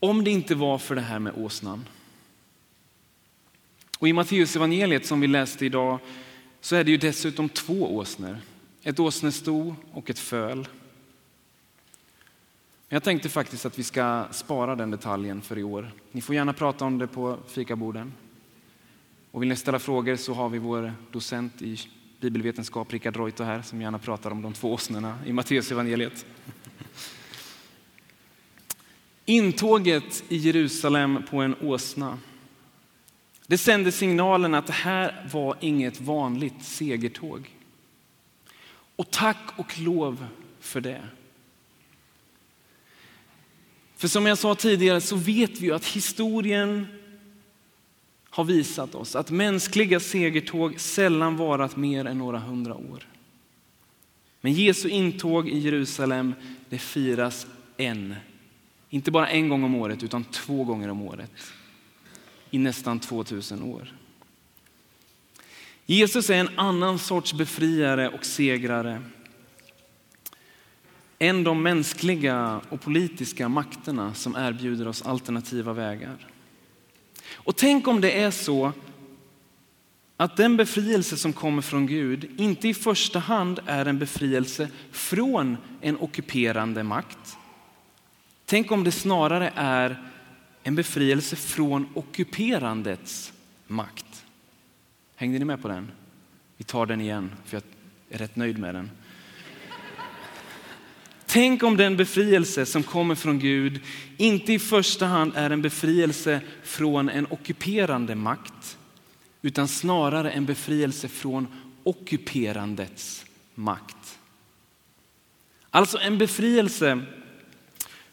Om 0.00 0.24
det 0.24 0.30
inte 0.30 0.54
var 0.54 0.78
för 0.78 0.94
det 0.94 1.00
här 1.00 1.18
med 1.18 1.32
åsnan 1.36 1.84
och 3.98 4.08
I 4.08 4.12
Matteus 4.12 4.56
evangeliet 4.56 5.06
som 5.06 5.20
vi 5.20 5.26
läste 5.26 5.66
idag 5.66 5.98
så 6.60 6.76
är 6.76 6.84
det 6.84 6.90
ju 6.90 6.96
dessutom 6.96 7.48
två 7.48 7.96
åsnor. 7.96 8.38
Ett 8.82 8.98
åsnesto 8.98 9.76
och 9.92 10.10
ett 10.10 10.18
föl. 10.18 10.68
Jag 12.88 13.02
tänkte 13.02 13.28
faktiskt 13.28 13.66
att 13.66 13.78
vi 13.78 13.82
ska 13.82 14.24
spara 14.30 14.76
den 14.76 14.90
detaljen 14.90 15.42
för 15.42 15.58
i 15.58 15.62
år. 15.62 15.92
Ni 16.12 16.20
får 16.20 16.34
gärna 16.34 16.52
prata 16.52 16.84
om 16.84 16.98
det 16.98 17.06
på 17.06 17.38
fikaborden. 17.46 18.12
Och 19.36 19.42
vill 19.42 19.48
ni 19.48 19.56
ställa 19.56 19.78
frågor 19.78 20.16
så 20.16 20.34
har 20.34 20.48
vi 20.48 20.58
vår 20.58 20.92
docent 21.12 21.62
i 21.62 21.78
bibelvetenskap, 22.20 22.92
Rickard 22.92 23.16
Reuter 23.16 23.44
här, 23.44 23.62
som 23.62 23.80
gärna 23.80 23.98
pratar 23.98 24.30
om 24.30 24.42
de 24.42 24.52
två 24.52 24.72
åsnorna 24.72 25.18
i 25.26 25.32
Matteusevangeliet. 25.32 26.26
Intåget 29.24 30.24
i 30.28 30.36
Jerusalem 30.36 31.22
på 31.30 31.36
en 31.36 31.54
åsna 31.60 32.18
det 33.46 33.58
sände 33.58 33.92
signalen 33.92 34.54
att 34.54 34.66
det 34.66 34.72
här 34.72 35.28
var 35.32 35.56
inget 35.60 36.00
vanligt 36.00 36.64
segertåg. 36.64 37.56
Och 38.96 39.10
tack 39.10 39.52
och 39.56 39.78
lov 39.78 40.26
för 40.60 40.80
det. 40.80 41.02
För 43.96 44.08
som 44.08 44.26
jag 44.26 44.38
sa 44.38 44.54
tidigare 44.54 45.00
så 45.00 45.16
vet 45.16 45.60
vi 45.60 45.66
ju 45.66 45.74
att 45.74 45.86
historien 45.86 46.95
har 48.36 48.44
visat 48.44 48.94
oss 48.94 49.16
att 49.16 49.30
mänskliga 49.30 50.00
segertåg 50.00 50.80
sällan 50.80 51.36
varat 51.36 51.76
mer 51.76 52.04
än 52.04 52.18
några 52.18 52.38
hundra 52.38 52.74
år. 52.74 53.06
Men 54.40 54.52
Jesu 54.52 54.88
intåg 54.88 55.48
i 55.48 55.58
Jerusalem 55.58 56.34
det 56.68 56.78
firas 56.78 57.46
en, 57.76 58.14
inte 58.90 59.10
bara 59.10 59.28
en 59.28 59.48
gång 59.48 59.64
om 59.64 59.74
året 59.74 60.02
utan 60.02 60.24
två 60.24 60.64
gånger 60.64 60.88
om 60.88 61.02
året. 61.02 61.30
i 62.50 62.58
nästan 62.58 63.00
2000 63.00 63.62
år. 63.62 63.94
Jesus 65.86 66.30
är 66.30 66.34
en 66.34 66.58
annan 66.58 66.98
sorts 66.98 67.34
befriare 67.34 68.08
och 68.08 68.24
segrare 68.24 69.02
än 71.18 71.44
de 71.44 71.62
mänskliga 71.62 72.60
och 72.68 72.80
politiska 72.80 73.48
makterna 73.48 74.14
som 74.14 74.36
erbjuder 74.36 74.88
oss 74.88 75.02
alternativa 75.02 75.72
vägar. 75.72 76.35
Och 77.36 77.56
tänk 77.56 77.88
om 77.88 78.00
det 78.00 78.22
är 78.22 78.30
så 78.30 78.72
att 80.16 80.36
den 80.36 80.56
befrielse 80.56 81.16
som 81.16 81.32
kommer 81.32 81.62
från 81.62 81.86
Gud 81.86 82.40
inte 82.40 82.68
i 82.68 82.74
första 82.74 83.18
hand 83.18 83.60
är 83.66 83.86
en 83.86 83.98
befrielse 83.98 84.68
från 84.90 85.56
en 85.80 85.96
ockuperande 85.96 86.82
makt. 86.82 87.36
Tänk 88.44 88.72
om 88.72 88.84
det 88.84 88.92
snarare 88.92 89.52
är 89.54 90.10
en 90.62 90.74
befrielse 90.74 91.36
från 91.36 91.88
ockuperandets 91.94 93.32
makt. 93.66 94.24
Hängde 95.16 95.38
ni 95.38 95.44
med 95.44 95.62
på 95.62 95.68
den? 95.68 95.92
Vi 96.56 96.64
tar 96.64 96.86
den 96.86 97.00
igen, 97.00 97.32
för 97.44 97.56
jag 97.56 97.62
är 98.10 98.18
rätt 98.18 98.36
nöjd 98.36 98.58
med 98.58 98.74
den. 98.74 98.90
Tänk 101.36 101.62
om 101.62 101.76
den 101.76 101.96
befrielse 101.96 102.66
som 102.66 102.82
kommer 102.82 103.14
från 103.14 103.38
Gud 103.38 103.80
inte 104.16 104.52
i 104.52 104.58
första 104.58 105.06
hand 105.06 105.32
är 105.34 105.50
en 105.50 105.62
befrielse 105.62 106.40
från 106.62 107.08
en 107.08 107.26
ockuperande 107.30 108.14
makt, 108.14 108.78
utan 109.42 109.68
snarare 109.68 110.30
en 110.30 110.44
befrielse 110.44 111.08
från 111.08 111.46
ockuperandets 111.82 113.24
makt. 113.54 114.18
Alltså 115.70 115.98
en 115.98 116.18
befrielse 116.18 117.02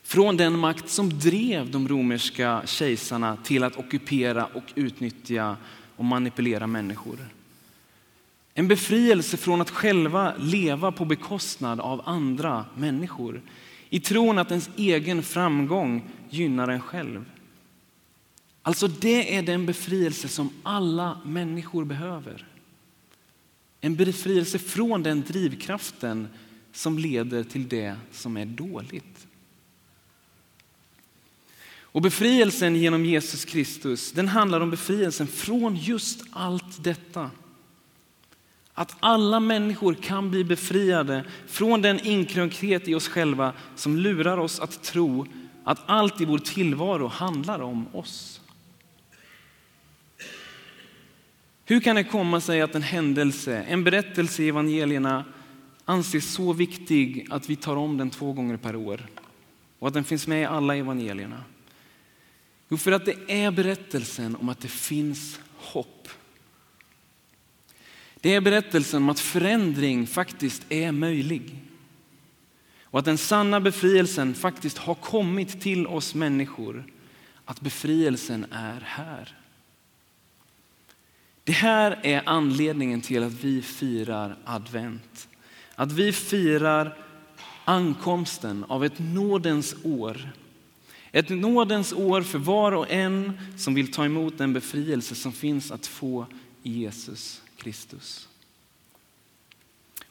från 0.03 0.37
den 0.37 0.59
makt 0.59 0.89
som 0.89 1.19
drev 1.19 1.71
de 1.71 1.87
romerska 1.87 2.61
kejsarna 2.65 3.37
till 3.43 3.63
att 3.63 3.77
ockupera 3.77 4.45
och 4.45 4.73
utnyttja 4.75 5.57
och 5.95 6.05
manipulera 6.05 6.67
människor. 6.67 7.17
En 8.53 8.67
befrielse 8.67 9.37
från 9.37 9.61
att 9.61 9.69
själva 9.69 10.33
leva 10.37 10.91
på 10.91 11.05
bekostnad 11.05 11.79
av 11.79 12.01
andra 12.05 12.65
människor 12.77 13.41
i 13.89 13.99
tron 13.99 14.39
att 14.39 14.51
ens 14.51 14.69
egen 14.75 15.23
framgång 15.23 16.09
gynnar 16.29 16.67
en 16.67 16.81
själv. 16.81 17.25
Alltså 18.61 18.87
det 18.87 19.37
är 19.37 19.43
den 19.43 19.65
befrielse 19.65 20.27
som 20.27 20.49
alla 20.63 21.21
människor 21.25 21.85
behöver. 21.85 22.47
En 23.81 23.95
befrielse 23.95 24.59
från 24.59 25.03
den 25.03 25.21
drivkraften 25.21 26.27
som 26.71 26.97
leder 26.97 27.43
till 27.43 27.67
det 27.67 27.95
som 28.11 28.37
är 28.37 28.45
dåligt. 28.45 29.27
Och 31.81 32.01
befrielsen 32.01 32.75
genom 32.75 33.05
Jesus 33.05 33.45
Kristus, 33.45 34.11
den 34.11 34.27
handlar 34.27 34.61
om 34.61 34.69
befrielsen 34.69 35.27
från 35.27 35.75
just 35.75 36.23
allt 36.31 36.83
detta. 36.83 37.31
Att 38.73 38.95
alla 38.99 39.39
människor 39.39 39.93
kan 39.93 40.29
bli 40.29 40.43
befriade 40.43 41.25
från 41.47 41.81
den 41.81 41.99
inkrönkhet 41.99 42.87
i 42.87 42.95
oss 42.95 43.07
själva 43.07 43.53
som 43.75 43.97
lurar 43.97 44.37
oss 44.37 44.59
att 44.59 44.83
tro 44.83 45.25
att 45.63 45.79
allt 45.85 46.21
i 46.21 46.25
vår 46.25 46.37
tillvaro 46.37 47.07
handlar 47.07 47.59
om 47.59 47.95
oss. 47.95 48.41
Hur 51.65 51.79
kan 51.79 51.95
det 51.95 52.03
komma 52.03 52.41
sig 52.41 52.61
att 52.61 52.75
en 52.75 52.81
händelse, 52.81 53.57
en 53.57 53.83
berättelse 53.83 54.43
i 54.43 54.49
evangelierna 54.49 55.25
anses 55.85 56.33
så 56.33 56.53
viktig 56.53 57.27
att 57.29 57.49
vi 57.49 57.55
tar 57.55 57.75
om 57.75 57.97
den 57.97 58.09
två 58.09 58.33
gånger 58.33 58.57
per 58.57 58.75
år 58.75 59.07
och 59.79 59.87
att 59.87 59.93
den 59.93 60.03
finns 60.03 60.27
med 60.27 60.41
i 60.41 60.45
alla 60.45 60.75
evangelierna? 60.75 61.43
Jo, 62.69 62.77
för 62.77 62.91
att 62.91 63.05
det 63.05 63.15
är 63.27 63.51
berättelsen 63.51 64.35
om 64.35 64.49
att 64.49 64.59
det 64.59 64.67
finns 64.67 65.39
hopp. 65.55 66.09
Det 68.23 68.35
är 68.35 68.41
berättelsen 68.41 69.03
om 69.03 69.09
att 69.09 69.19
förändring 69.19 70.07
faktiskt 70.07 70.65
är 70.69 70.91
möjlig. 70.91 71.59
Och 72.83 72.99
att 72.99 73.05
den 73.05 73.17
sanna 73.17 73.59
befrielsen 73.59 74.33
faktiskt 74.33 74.77
har 74.77 74.95
kommit 74.95 75.61
till 75.61 75.87
oss 75.87 76.15
människor. 76.15 76.83
Att 77.45 77.61
befrielsen 77.61 78.45
är 78.51 78.81
här. 78.85 79.37
Det 81.43 81.51
här 81.51 81.99
är 82.03 82.21
anledningen 82.25 83.01
till 83.01 83.23
att 83.23 83.33
vi 83.33 83.61
firar 83.61 84.37
advent. 84.45 85.27
Att 85.75 85.91
vi 85.91 86.11
firar 86.11 86.97
ankomsten 87.65 88.63
av 88.63 88.85
ett 88.85 88.99
nådens 88.99 89.75
år 89.83 90.31
ett 91.11 91.29
nådens 91.29 91.93
år 91.93 92.21
för 92.21 92.39
var 92.39 92.71
och 92.71 92.91
en 92.91 93.39
som 93.57 93.73
vill 93.73 93.91
ta 93.91 94.05
emot 94.05 94.37
den 94.37 94.53
befrielse 94.53 95.15
som 95.15 95.31
finns 95.31 95.71
att 95.71 95.87
få 95.87 96.25
i 96.63 96.71
Jesus 96.71 97.41
Kristus. 97.63 98.29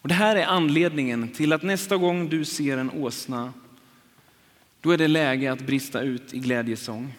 Och 0.00 0.08
det 0.08 0.14
här 0.14 0.36
är 0.36 0.46
anledningen 0.46 1.28
till 1.28 1.52
att 1.52 1.62
nästa 1.62 1.96
gång 1.96 2.28
du 2.28 2.44
ser 2.44 2.78
en 2.78 2.90
åsna, 2.90 3.52
då 4.80 4.90
är 4.90 4.98
det 4.98 5.08
läge 5.08 5.52
att 5.52 5.66
brista 5.66 6.00
ut 6.00 6.34
i 6.34 6.38
glädjesång 6.38 7.14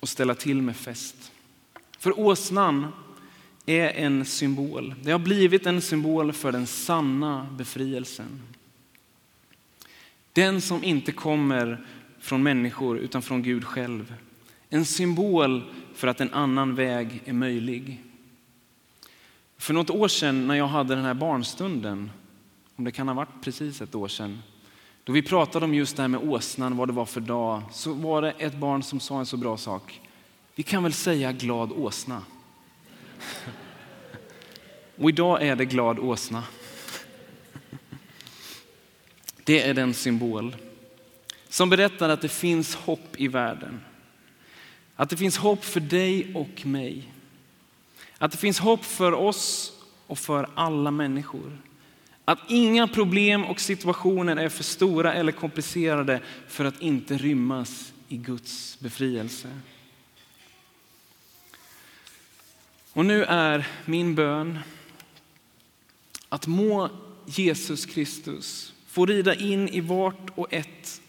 och 0.00 0.08
ställa 0.08 0.34
till 0.34 0.62
med 0.62 0.76
fest. 0.76 1.32
För 1.98 2.20
åsnan 2.20 2.92
är 3.66 3.88
en 3.88 4.24
symbol. 4.24 4.94
Det 5.02 5.10
har 5.10 5.18
blivit 5.18 5.66
en 5.66 5.80
symbol 5.80 6.32
för 6.32 6.52
den 6.52 6.66
sanna 6.66 7.46
befrielsen. 7.58 8.42
Den 10.32 10.60
som 10.60 10.84
inte 10.84 11.12
kommer 11.12 11.86
från 12.18 12.42
människor 12.42 12.98
utan 12.98 13.22
från 13.22 13.42
Gud 13.42 13.64
själv. 13.64 14.14
En 14.70 14.84
symbol 14.84 15.62
för 15.94 16.08
att 16.08 16.20
en 16.20 16.32
annan 16.32 16.74
väg 16.74 17.22
är 17.24 17.32
möjlig. 17.32 18.02
För 19.58 19.74
något 19.74 19.90
år 19.90 20.08
sedan 20.08 20.46
när 20.46 20.54
jag 20.54 20.66
hade 20.66 20.94
den 20.94 21.04
här 21.04 21.14
barnstunden, 21.14 22.10
om 22.76 22.84
det 22.84 22.92
kan 22.92 23.08
ha 23.08 23.14
varit 23.14 23.42
precis 23.42 23.80
ett 23.80 23.94
år 23.94 24.08
sedan, 24.08 24.42
då 25.04 25.12
vi 25.12 25.22
pratade 25.22 25.64
om 25.64 25.74
just 25.74 25.96
det 25.96 26.02
här 26.02 26.08
med 26.08 26.28
åsnan, 26.30 26.76
vad 26.76 26.88
det 26.88 26.92
var 26.92 27.04
för 27.04 27.20
dag, 27.20 27.62
så 27.72 27.92
var 27.92 28.22
det 28.22 28.30
ett 28.30 28.54
barn 28.54 28.82
som 28.82 29.00
sa 29.00 29.18
en 29.18 29.26
så 29.26 29.36
bra 29.36 29.56
sak. 29.56 30.00
Vi 30.54 30.62
kan 30.62 30.82
väl 30.82 30.92
säga 30.92 31.32
glad 31.32 31.72
åsna. 31.72 32.22
Och 34.96 35.08
idag 35.08 35.42
är 35.42 35.56
det 35.56 35.64
glad 35.64 35.98
åsna. 35.98 36.44
Det 39.44 39.62
är 39.62 39.74
den 39.74 39.94
symbol 39.94 40.56
som 41.48 41.70
berättar 41.70 42.08
att 42.08 42.20
det 42.20 42.28
finns 42.28 42.74
hopp 42.74 43.16
i 43.16 43.28
världen. 43.28 43.80
Att 44.96 45.10
det 45.10 45.16
finns 45.16 45.36
hopp 45.36 45.64
för 45.64 45.80
dig 45.80 46.34
och 46.34 46.66
mig. 46.66 47.12
Att 48.18 48.32
det 48.32 48.38
finns 48.38 48.58
hopp 48.58 48.84
för 48.84 49.12
oss 49.12 49.72
och 50.06 50.18
för 50.18 50.48
alla 50.54 50.90
människor. 50.90 51.58
Att 52.24 52.38
inga 52.48 52.88
problem 52.88 53.44
och 53.44 53.60
situationer 53.60 54.36
är 54.36 54.48
för 54.48 54.64
stora 54.64 55.14
eller 55.14 55.32
komplicerade 55.32 56.20
för 56.48 56.64
att 56.64 56.80
inte 56.80 57.16
rymmas 57.16 57.92
i 58.08 58.16
Guds 58.16 58.80
befrielse. 58.80 59.48
Och 62.92 63.06
nu 63.06 63.24
är 63.24 63.68
min 63.84 64.14
bön 64.14 64.58
att 66.28 66.46
må 66.46 66.90
Jesus 67.26 67.86
Kristus 67.86 68.72
få 68.86 69.06
rida 69.06 69.34
in 69.34 69.68
i 69.68 69.80
vart 69.80 70.30
och 70.34 70.52
ett 70.52 71.00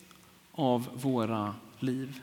av 0.51 0.89
våra 0.93 1.55
liv. 1.79 2.21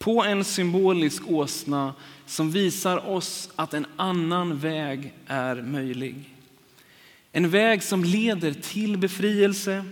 På 0.00 0.24
en 0.24 0.44
symbolisk 0.44 1.22
åsna 1.26 1.94
som 2.26 2.50
visar 2.50 3.08
oss 3.08 3.50
att 3.56 3.74
en 3.74 3.86
annan 3.96 4.58
väg 4.58 5.14
är 5.26 5.62
möjlig. 5.62 6.34
En 7.32 7.50
väg 7.50 7.82
som 7.82 8.04
leder 8.04 8.52
till 8.52 8.98
befrielse 8.98 9.84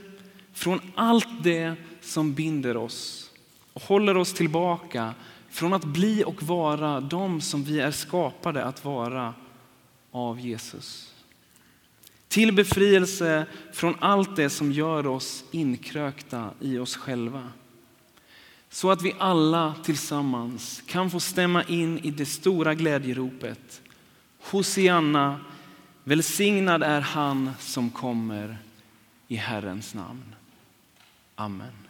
från 0.53 0.81
allt 0.95 1.45
det 1.45 1.75
som 2.01 2.35
binder 2.35 2.77
oss 2.77 3.31
och 3.73 3.83
håller 3.83 4.17
oss 4.17 4.33
tillbaka 4.33 5.15
från 5.51 5.73
att 5.73 5.85
bli 5.85 6.25
och 6.25 6.43
vara 6.43 7.01
de 7.01 7.41
som 7.41 7.65
vi 7.65 7.81
är 7.81 7.91
skapade 7.91 8.65
att 8.65 8.85
vara 8.85 9.35
av 10.11 10.41
Jesus. 10.41 11.15
Till 12.29 12.53
befrielse 12.53 13.47
från 13.73 13.95
allt 13.99 14.37
det 14.37 14.51
som 14.51 14.73
gör 14.73 15.07
oss 15.07 15.45
inkrökta 15.51 16.51
i 16.61 16.79
oss 16.79 16.97
själva. 16.97 17.49
Så 18.71 18.91
att 18.91 19.03
vi 19.03 19.15
alla 19.19 19.75
tillsammans 19.85 20.83
kan 20.87 21.11
få 21.11 21.21
stämma 21.21 21.63
in 21.63 21.99
i 21.99 22.11
det 22.11 22.27
stora 22.27 22.75
glädjeropet. 22.75 23.83
Hosianna, 24.41 25.41
välsignad 26.05 26.83
är 26.83 27.01
han 27.01 27.51
som 27.59 27.91
kommer 27.91 28.59
i 29.29 29.37
Herrens 29.37 29.95
namn. 29.95 30.35
Amen. 31.35 31.88